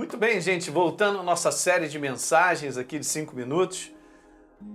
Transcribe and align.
Muito 0.00 0.16
bem, 0.16 0.40
gente, 0.40 0.70
voltando 0.70 1.18
à 1.18 1.22
nossa 1.22 1.52
série 1.52 1.86
de 1.86 1.98
mensagens 1.98 2.78
aqui 2.78 2.98
de 2.98 3.04
cinco 3.04 3.36
minutos, 3.36 3.92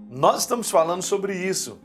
nós 0.08 0.42
estamos 0.42 0.70
falando 0.70 1.02
sobre 1.02 1.36
isso, 1.36 1.82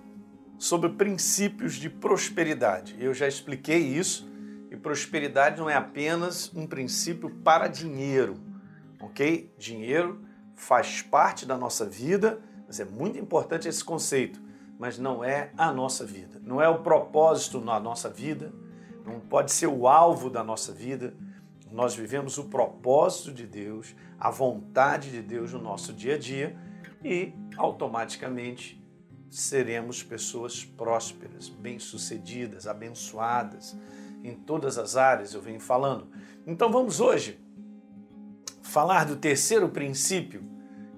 sobre 0.59 0.91
princípios 0.91 1.77
de 1.77 1.89
prosperidade. 1.89 2.95
Eu 3.01 3.15
já 3.15 3.27
expliquei 3.27 3.79
isso, 3.79 4.31
e 4.71 4.77
prosperidade 4.77 5.59
não 5.59 5.71
é 5.71 5.75
apenas 5.75 6.55
um 6.55 6.67
princípio 6.67 7.31
para 7.43 7.67
dinheiro, 7.67 8.35
ok? 9.01 9.51
Dinheiro 9.57 10.23
faz 10.55 11.01
parte 11.01 11.47
da 11.47 11.57
nossa 11.57 11.87
vida, 11.87 12.43
mas 12.67 12.79
é 12.79 12.85
muito 12.85 13.19
importante 13.19 13.67
esse 13.67 13.83
conceito, 13.83 14.39
mas 14.79 14.99
não 14.99 15.25
é 15.25 15.51
a 15.57 15.73
nossa 15.73 16.05
vida, 16.05 16.39
não 16.45 16.61
é 16.61 16.69
o 16.69 16.83
propósito 16.83 17.59
na 17.59 17.81
nossa 17.81 18.11
vida, 18.11 18.53
não 19.03 19.19
pode 19.19 19.51
ser 19.51 19.67
o 19.67 19.89
alvo 19.89 20.29
da 20.29 20.45
nossa 20.45 20.73
vida 20.73 21.15
nós 21.71 21.95
vivemos 21.95 22.39
o 22.39 22.45
propósito 22.45 23.33
de 23.33 23.47
Deus, 23.47 23.95
a 24.19 24.31
vontade 24.31 25.11
de 25.11 25.23
Deus 25.23 25.53
no 25.53 25.61
nosso 25.61 25.93
dia 25.93 26.15
a 26.15 26.19
dia 26.19 26.57
e 27.05 27.33
automaticamente 27.57 28.81
seremos 29.31 30.03
pessoas 30.03 30.65
prósperas, 30.65 31.49
bem-sucedidas, 31.49 32.67
abençoadas 32.67 33.77
em 34.23 34.35
todas 34.35 34.77
as 34.77 34.97
áreas, 34.97 35.33
eu 35.33 35.41
venho 35.41 35.61
falando. 35.61 36.09
Então 36.47 36.71
vamos 36.71 37.01
hoje 37.01 37.41
falar 38.63 39.05
do 39.05 39.17
terceiro 39.17 39.69
princípio 39.69 40.45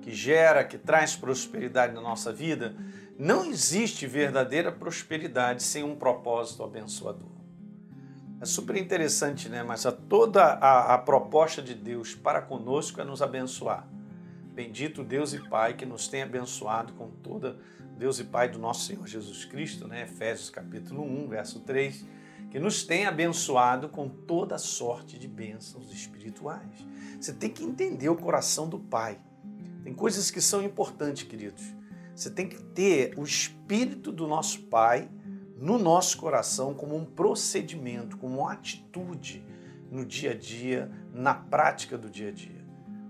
que 0.00 0.12
gera, 0.12 0.64
que 0.64 0.76
traz 0.76 1.14
prosperidade 1.14 1.94
na 1.94 2.00
nossa 2.00 2.32
vida. 2.32 2.74
Não 3.18 3.44
existe 3.44 4.06
verdadeira 4.06 4.72
prosperidade 4.72 5.62
sem 5.62 5.84
um 5.84 5.94
propósito 5.94 6.64
abençoador. 6.64 7.31
É 8.42 8.44
super 8.44 8.74
interessante, 8.74 9.48
né? 9.48 9.62
Mas 9.62 9.86
toda 10.08 10.42
a, 10.42 10.94
a 10.94 10.98
proposta 10.98 11.62
de 11.62 11.76
Deus 11.76 12.12
para 12.12 12.42
conosco 12.42 13.00
é 13.00 13.04
nos 13.04 13.22
abençoar. 13.22 13.86
Bendito 14.52 15.04
Deus 15.04 15.32
e 15.32 15.38
Pai 15.48 15.74
que 15.74 15.86
nos 15.86 16.08
tem 16.08 16.24
abençoado 16.24 16.92
com 16.94 17.08
toda 17.08 17.56
Deus 17.96 18.18
e 18.18 18.24
Pai 18.24 18.48
do 18.48 18.58
nosso 18.58 18.84
Senhor 18.84 19.06
Jesus 19.06 19.44
Cristo, 19.44 19.86
né? 19.86 20.02
Efésios 20.02 20.50
capítulo 20.50 21.04
1, 21.04 21.28
verso 21.28 21.60
3, 21.60 22.04
que 22.50 22.58
nos 22.58 22.82
tem 22.82 23.06
abençoado 23.06 23.88
com 23.88 24.08
toda 24.08 24.58
sorte 24.58 25.20
de 25.20 25.28
bênçãos 25.28 25.92
espirituais. 25.92 26.84
Você 27.20 27.32
tem 27.32 27.48
que 27.48 27.62
entender 27.62 28.08
o 28.08 28.16
coração 28.16 28.68
do 28.68 28.80
Pai. 28.80 29.20
Tem 29.84 29.94
coisas 29.94 30.32
que 30.32 30.40
são 30.40 30.64
importantes, 30.64 31.22
queridos. 31.22 31.62
Você 32.12 32.28
tem 32.28 32.48
que 32.48 32.60
ter 32.60 33.16
o 33.16 33.22
espírito 33.22 34.10
do 34.10 34.26
nosso 34.26 34.62
Pai 34.62 35.08
no 35.62 35.78
nosso 35.78 36.18
coração 36.18 36.74
como 36.74 36.96
um 36.96 37.04
procedimento, 37.04 38.18
como 38.18 38.40
uma 38.40 38.52
atitude 38.52 39.46
no 39.92 40.04
dia 40.04 40.32
a 40.32 40.34
dia, 40.34 40.90
na 41.14 41.34
prática 41.34 41.96
do 41.96 42.10
dia 42.10 42.30
a 42.30 42.32
dia. 42.32 42.66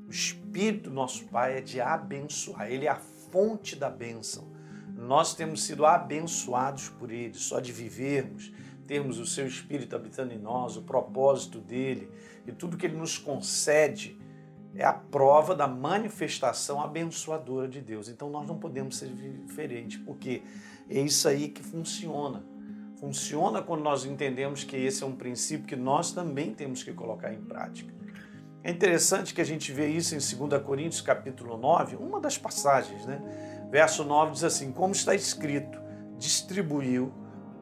O 0.07 0.11
Espírito 0.11 0.91
do 0.91 0.95
nosso 0.95 1.25
Pai 1.29 1.57
é 1.57 1.61
de 1.63 1.81
abençoar, 1.81 2.71
ele 2.71 2.85
é 2.85 2.91
a 2.91 3.01
fonte 3.31 3.75
da 3.75 3.89
bênção. 3.89 4.53
Nós 4.95 5.35
temos 5.35 5.63
sido 5.63 5.87
abençoados 5.87 6.91
por 6.91 7.11
ele, 7.11 7.33
só 7.33 7.59
de 7.59 7.73
vivermos, 7.73 8.53
termos 8.87 9.19
o 9.19 9.25
seu 9.25 9.47
Espírito 9.47 9.97
habitando 9.97 10.35
em 10.35 10.39
nós, 10.39 10.77
o 10.77 10.83
propósito 10.83 11.59
dele 11.59 12.11
e 12.47 12.53
tudo 12.53 12.77
que 12.77 12.85
ele 12.85 12.99
nos 12.99 13.17
concede 13.17 14.21
é 14.75 14.85
a 14.85 14.93
prova 14.93 15.55
da 15.55 15.67
manifestação 15.67 16.81
abençoadora 16.81 17.69
de 17.69 17.81
Deus. 17.81 18.09
Então 18.09 18.31
nós 18.31 18.47
não 18.47 18.59
podemos 18.59 18.97
ser 18.97 19.09
diferentes, 19.09 19.99
porque 19.99 20.43
é 20.89 21.01
isso 21.01 21.29
aí 21.29 21.49
que 21.49 21.63
funciona. 21.63 22.43
Funciona 22.99 23.61
quando 23.61 23.83
nós 23.83 24.05
entendemos 24.05 24.65
que 24.65 24.77
esse 24.77 25.03
é 25.03 25.07
um 25.07 25.17
princípio 25.17 25.67
que 25.67 25.77
nós 25.77 26.13
também 26.13 26.55
temos 26.55 26.83
que 26.83 26.93
colocar 26.93 27.33
em 27.33 27.43
prática. 27.43 27.93
É 28.65 28.71
interessante 28.71 29.35
que 29.35 29.41
a 29.41 29.45
gente 29.45 29.73
vê 29.73 29.89
isso 29.89 30.15
em 30.15 30.49
2 30.49 30.63
Coríntios 30.63 31.01
capítulo 31.01 31.57
9, 31.57 31.97
uma 31.97 32.21
das 32.21 32.39
passagens, 32.39 33.05
né? 33.05 33.21
Verso 33.71 34.05
9 34.05 34.33
diz 34.33 34.45
assim: 34.45 34.71
Como 34.71 34.93
está 34.93 35.17
escrito, 35.17 35.81
distribuiu, 36.17 37.13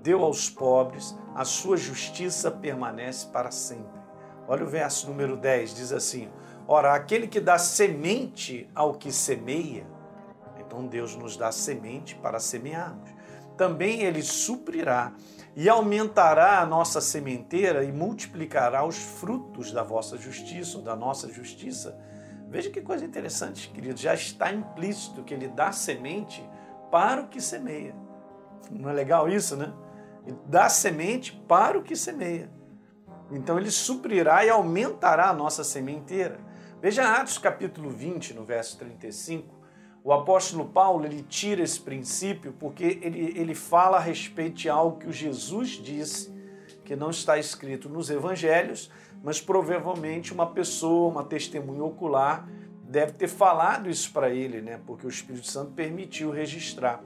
deu 0.03 0.23
aos 0.23 0.51
pobres, 0.51 1.17
a 1.35 1.45
sua 1.45 1.79
justiça 1.79 2.51
permanece 2.51 3.27
para 3.29 3.51
sempre. 3.51 3.99
Olha 4.47 4.65
o 4.65 4.69
verso 4.69 5.09
número 5.09 5.39
10, 5.39 5.75
diz 5.75 5.91
assim: 5.91 6.29
Ora, 6.73 6.95
aquele 6.95 7.27
que 7.27 7.41
dá 7.41 7.59
semente 7.59 8.71
ao 8.73 8.95
que 8.95 9.11
semeia, 9.11 9.85
então 10.57 10.87
Deus 10.87 11.17
nos 11.17 11.37
dá 11.37 11.51
semente 11.51 12.15
para 12.15 12.39
semearmos. 12.39 13.11
Também 13.57 14.03
Ele 14.03 14.23
suprirá 14.23 15.13
e 15.57 15.69
aumentará 15.69 16.61
a 16.61 16.65
nossa 16.65 17.01
sementeira 17.01 17.83
e 17.83 17.91
multiplicará 17.91 18.87
os 18.87 18.97
frutos 18.97 19.73
da 19.73 19.83
vossa 19.83 20.17
justiça, 20.17 20.79
ou 20.79 20.85
da 20.85 20.95
nossa 20.95 21.29
justiça. 21.29 21.99
Veja 22.49 22.71
que 22.71 22.81
coisa 22.81 23.05
interessante, 23.05 23.69
querido. 23.71 23.99
Já 23.99 24.15
está 24.15 24.53
implícito 24.53 25.25
que 25.25 25.35
Ele 25.35 25.49
dá 25.49 25.73
semente 25.73 26.49
para 26.89 27.23
o 27.23 27.27
que 27.27 27.41
semeia. 27.41 27.97
Não 28.71 28.89
é 28.89 28.93
legal 28.93 29.29
isso, 29.29 29.57
né? 29.57 29.73
Ele 30.25 30.39
dá 30.47 30.69
semente 30.69 31.33
para 31.49 31.77
o 31.77 31.83
que 31.83 31.97
semeia. 31.97 32.49
Então 33.33 33.59
ele 33.59 33.73
suprirá 33.73 34.45
e 34.45 34.51
aumentará 34.51 35.31
a 35.31 35.35
nossa 35.35 35.65
sementeira. 35.65 36.49
Veja 36.81 37.21
Atos 37.21 37.37
capítulo 37.37 37.91
20, 37.91 38.33
no 38.33 38.43
verso 38.43 38.79
35. 38.79 39.55
O 40.03 40.15
apóstolo 40.15 40.65
Paulo 40.65 41.05
ele 41.05 41.23
tira 41.23 41.63
esse 41.63 41.79
princípio 41.79 42.55
porque 42.59 42.99
ele, 43.03 43.39
ele 43.39 43.55
fala 43.55 43.99
a 43.99 44.01
respeito 44.01 44.55
de 44.55 44.71
algo 44.71 44.99
que 44.99 45.07
o 45.07 45.13
Jesus 45.13 45.73
disse, 45.73 46.35
que 46.83 46.97
não 46.97 47.11
está 47.11 47.37
escrito 47.37 47.87
nos 47.91 48.09
evangelhos, 48.09 48.91
mas 49.23 49.43
provavelmente 49.43 50.33
uma 50.33 50.47
pessoa, 50.47 51.11
uma 51.11 51.23
testemunha 51.23 51.85
ocular, 51.85 52.49
deve 52.85 53.13
ter 53.13 53.29
falado 53.29 53.91
isso 53.91 54.11
para 54.11 54.31
ele, 54.31 54.63
né? 54.63 54.81
porque 54.87 55.07
o 55.07 55.11
Espírito 55.11 55.47
Santo 55.47 55.73
permitiu 55.73 56.31
registrar. 56.31 57.05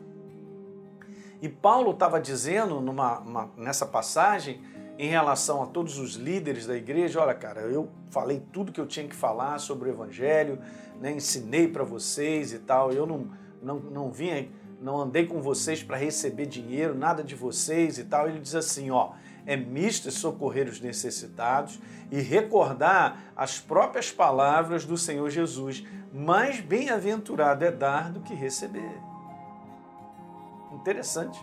E 1.43 1.49
Paulo 1.49 1.91
estava 1.91 2.21
dizendo 2.21 2.81
numa, 2.81 3.19
uma, 3.19 3.51
nessa 3.57 3.85
passagem 3.85 4.63
em 4.99 5.09
relação 5.09 5.63
a 5.63 5.67
todos 5.67 5.99
os 5.99 6.15
líderes 6.15 6.67
da 6.67 6.77
igreja, 6.77 7.21
olha, 7.21 7.35
cara, 7.35 7.63
eu 7.63 7.89
falei 8.11 8.43
tudo 8.53 8.71
que 8.73 8.81
eu 8.81 8.87
tinha 8.87 9.07
que 9.09 9.15
falar 9.15 9.59
sobre 9.59 9.89
o 9.89 9.93
evangelho, 9.93 10.59
né, 11.01 11.13
ensinei 11.13 11.67
para 11.67 11.83
vocês 11.83 12.53
e 12.53 12.61
tal, 12.61 12.93
eu 12.93 13.05
não, 13.05 13.29
não, 13.61 13.79
não 13.79 14.11
vim, 14.11 14.51
não 14.81 15.01
andei 15.01 15.27
com 15.27 15.41
vocês 15.41 15.83
para 15.83 15.97
receber 15.97 16.47
dinheiro, 16.47 16.95
nada 16.95 17.25
de 17.25 17.35
vocês 17.35 17.99
e 17.99 18.05
tal. 18.05 18.29
Ele 18.29 18.39
diz 18.39 18.55
assim, 18.55 18.91
ó, 18.91 19.13
é 19.47 19.57
misto 19.57 20.11
socorrer 20.11 20.69
os 20.69 20.81
necessitados 20.81 21.81
e 22.11 22.21
recordar 22.21 23.33
as 23.37 23.59
próprias 23.59 24.13
palavras 24.13 24.85
do 24.85 24.97
Senhor 24.97 25.29
Jesus, 25.31 25.85
mais 26.13 26.61
bem-aventurado 26.61 27.65
é 27.65 27.71
dar 27.71 28.13
do 28.13 28.21
que 28.21 28.35
receber. 28.35 29.01
Interessante. 30.73 31.39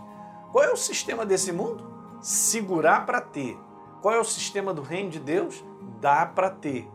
Qual 0.51 0.63
é 0.63 0.71
o 0.71 0.77
sistema 0.77 1.25
desse 1.25 1.51
mundo? 1.51 2.00
Segurar 2.21 3.05
para 3.05 3.19
ter. 3.19 3.57
Qual 4.01 4.13
é 4.13 4.19
o 4.19 4.23
sistema 4.23 4.73
do 4.73 4.81
reino 4.81 5.09
de 5.09 5.19
Deus? 5.19 5.63
Dá 5.99 6.25
para 6.25 6.49
ter. 6.49 6.87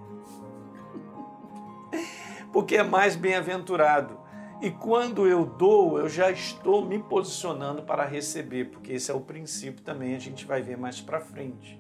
Porque 2.52 2.76
é 2.76 2.82
mais 2.82 3.16
bem-aventurado. 3.16 4.18
E 4.60 4.70
quando 4.70 5.26
eu 5.26 5.44
dou, 5.44 5.98
eu 5.98 6.08
já 6.08 6.30
estou 6.30 6.84
me 6.84 6.98
posicionando 6.98 7.82
para 7.82 8.04
receber, 8.04 8.70
porque 8.70 8.94
esse 8.94 9.10
é 9.10 9.14
o 9.14 9.20
princípio 9.20 9.82
também, 9.82 10.16
a 10.16 10.18
gente 10.18 10.46
vai 10.46 10.62
ver 10.62 10.78
mais 10.78 11.00
para 11.00 11.20
frente. 11.20 11.78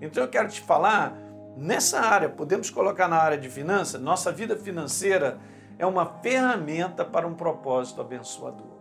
Então 0.00 0.22
eu 0.22 0.28
quero 0.28 0.48
te 0.48 0.60
falar 0.60 1.16
nessa 1.56 2.00
área, 2.00 2.28
podemos 2.28 2.68
colocar 2.68 3.08
na 3.08 3.16
área 3.16 3.38
de 3.38 3.48
finanças, 3.48 4.00
nossa 4.00 4.30
vida 4.30 4.54
financeira 4.54 5.40
é 5.78 5.86
uma 5.86 6.04
ferramenta 6.04 7.06
para 7.06 7.26
um 7.26 7.34
propósito 7.34 8.02
abençoador. 8.02 8.79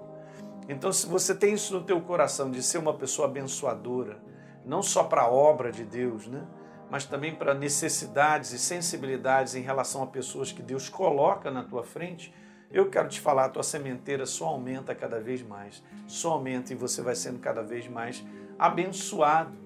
Então, 0.70 0.94
se 0.94 1.08
você 1.08 1.34
tem 1.34 1.56
isso 1.56 1.74
no 1.74 1.84
teu 1.84 2.00
coração 2.00 2.52
de 2.52 2.62
ser 2.62 2.78
uma 2.78 2.94
pessoa 2.94 3.28
abençoadora, 3.28 4.22
não 4.64 4.84
só 4.84 5.04
para 5.04 5.24
a 5.24 5.28
obra 5.28 5.72
de 5.72 5.84
Deus, 5.84 6.28
né? 6.28 6.46
mas 6.92 7.06
também 7.06 7.34
para 7.34 7.56
necessidades 7.56 8.52
e 8.52 8.60
sensibilidades 8.60 9.56
em 9.56 9.62
relação 9.62 10.04
a 10.04 10.08
pessoas 10.08 10.52
que 10.52 10.62
Deus 10.62 10.88
coloca 10.88 11.50
na 11.50 11.64
tua 11.64 11.84
frente, 11.84 12.32
eu 12.72 12.88
quero 12.88 13.10
te 13.10 13.20
falar, 13.20 13.46
a 13.46 13.50
tua 13.50 13.64
sementeira 13.64 14.28
só 14.28 14.46
aumenta 14.50 14.94
cada 14.94 15.20
vez 15.20 15.42
mais, 15.42 15.84
só 16.06 16.34
aumenta 16.34 16.72
e 16.72 16.76
você 16.76 17.02
vai 17.02 17.16
sendo 17.16 17.40
cada 17.40 17.64
vez 17.64 17.88
mais 17.88 18.24
abençoado. 18.60 19.58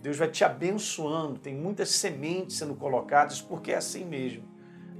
Deus 0.00 0.16
vai 0.16 0.28
te 0.28 0.42
abençoando, 0.42 1.38
tem 1.38 1.54
muitas 1.54 1.90
sementes 1.90 2.56
sendo 2.56 2.74
colocadas, 2.74 3.42
porque 3.42 3.72
é 3.72 3.76
assim 3.76 4.06
mesmo. 4.06 4.44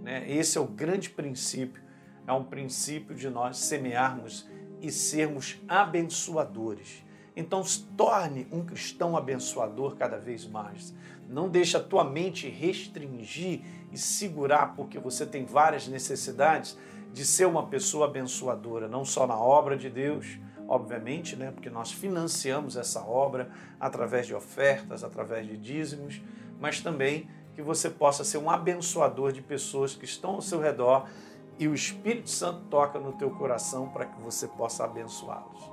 Né? 0.02 0.30
Esse 0.30 0.58
é 0.58 0.60
o 0.60 0.66
grande 0.66 1.08
princípio, 1.08 1.82
é 2.26 2.32
um 2.34 2.44
princípio 2.44 3.14
de 3.14 3.30
nós 3.30 3.56
semearmos 3.56 4.46
e 4.81 4.90
sermos 4.90 5.61
abençoadores. 5.69 7.05
Então, 7.37 7.62
se 7.62 7.82
torne 7.96 8.46
um 8.50 8.64
cristão 8.64 9.17
abençoador 9.17 9.96
cada 9.96 10.17
vez 10.17 10.46
mais. 10.46 10.94
Não 11.28 11.49
deixe 11.49 11.76
a 11.76 11.82
tua 11.82 12.02
mente 12.02 12.49
restringir 12.49 13.61
e 13.93 13.99
segurar, 13.99 14.75
porque 14.75 14.99
você 14.99 15.26
tem 15.26 15.44
várias 15.44 15.87
necessidades 15.87 16.78
de 17.12 17.25
ser 17.26 17.46
uma 17.46 17.67
pessoa 17.67 18.06
abençoadora, 18.06 18.88
não 18.88 19.05
só 19.05 19.26
na 19.26 19.38
obra 19.38 19.76
de 19.76 19.90
Deus, 19.90 20.38
obviamente, 20.69 21.37
né, 21.37 21.50
porque 21.50 21.70
nós 21.70 21.93
financiamos 21.93 22.76
essa 22.76 23.02
obra 23.05 23.50
através 23.78 24.26
de 24.26 24.34
ofertas, 24.34 25.05
através 25.05 25.46
de 25.46 25.56
dízimos, 25.56 26.20
mas 26.61 26.81
também 26.81 27.28
que 27.55 27.62
você 27.62 27.88
possa 27.88 28.23
ser 28.23 28.38
um 28.38 28.50
abençoador 28.50 29.32
de 29.32 29.40
pessoas 29.40 29.94
que 29.94 30.05
estão 30.05 30.32
ao 30.32 30.43
seu 30.43 30.61
redor 30.61 31.08
e 31.58 31.66
o 31.68 31.74
Espírito 31.74 32.30
Santo 32.30 32.64
toca 32.68 32.98
no 32.98 33.12
teu 33.12 33.30
coração 33.30 33.88
para 33.88 34.06
que 34.06 34.20
você 34.20 34.46
possa 34.46 34.84
abençoá-los. 34.84 35.70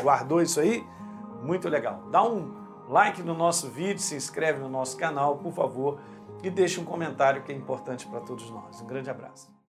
Guardou 0.00 0.40
isso 0.40 0.60
aí? 0.60 0.86
Muito 1.42 1.68
legal. 1.68 2.02
Dá 2.10 2.22
um 2.22 2.54
like 2.88 3.22
no 3.22 3.34
nosso 3.34 3.68
vídeo, 3.68 3.98
se 3.98 4.14
inscreve 4.14 4.60
no 4.60 4.68
nosso 4.68 4.96
canal, 4.96 5.36
por 5.38 5.52
favor, 5.52 6.00
e 6.42 6.50
deixa 6.50 6.80
um 6.80 6.84
comentário 6.84 7.42
que 7.42 7.52
é 7.52 7.54
importante 7.54 8.06
para 8.06 8.20
todos 8.20 8.50
nós. 8.50 8.80
Um 8.80 8.86
grande 8.86 9.10
abraço. 9.10 9.57